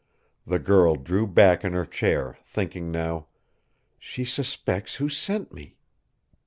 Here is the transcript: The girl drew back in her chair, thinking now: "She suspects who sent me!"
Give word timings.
The 0.47 0.57
girl 0.57 0.95
drew 0.95 1.27
back 1.27 1.63
in 1.63 1.73
her 1.73 1.85
chair, 1.85 2.35
thinking 2.43 2.89
now: 2.91 3.27
"She 3.99 4.25
suspects 4.25 4.95
who 4.95 5.09
sent 5.09 5.53
me!" 5.53 5.77